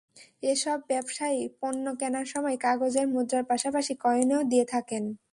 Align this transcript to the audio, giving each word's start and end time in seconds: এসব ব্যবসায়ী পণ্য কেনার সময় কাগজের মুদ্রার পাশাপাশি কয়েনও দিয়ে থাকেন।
এসব 0.43 0.77
ব্যবসায়ী 0.89 1.41
পণ্য 1.59 1.85
কেনার 1.99 2.27
সময় 2.33 2.57
কাগজের 2.57 3.07
মুদ্রার 3.07 3.45
পাশাপাশি 3.45 3.93
কয়েনও 4.03 4.39
দিয়ে 4.43 4.65
থাকেন। 4.65 5.03